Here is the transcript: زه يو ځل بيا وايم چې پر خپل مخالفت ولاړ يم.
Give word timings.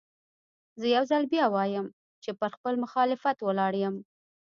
زه 0.79 0.85
يو 0.95 1.03
ځل 1.11 1.23
بيا 1.33 1.45
وايم 1.55 1.87
چې 2.23 2.29
پر 2.39 2.49
خپل 2.55 2.73
مخالفت 2.83 3.37
ولاړ 3.41 3.73
يم. 3.83 3.95